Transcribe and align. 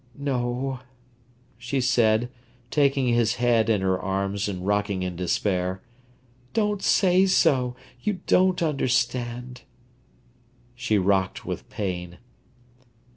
"No," 0.17 0.79
she 1.59 1.79
said, 1.79 2.29
taking 2.71 3.09
his 3.09 3.35
head 3.35 3.69
in 3.69 3.81
her 3.81 3.99
arms 3.99 4.49
and 4.49 4.65
rocking 4.65 5.03
in 5.03 5.15
despair. 5.15 5.83
"Don't 6.53 6.81
say 6.81 7.27
so! 7.27 7.75
You 8.01 8.13
don't 8.25 8.63
understand." 8.63 9.61
She 10.73 10.97
rocked 10.97 11.45
with 11.45 11.69
pain. 11.69 12.17